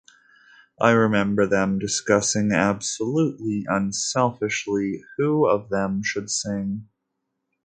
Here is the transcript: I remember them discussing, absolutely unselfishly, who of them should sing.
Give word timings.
I 0.79 0.93
remember 0.93 1.45
them 1.45 1.77
discussing, 1.77 2.51
absolutely 2.51 3.67
unselfishly, 3.69 5.03
who 5.17 5.47
of 5.47 5.69
them 5.69 6.01
should 6.01 6.31
sing. 6.31 6.87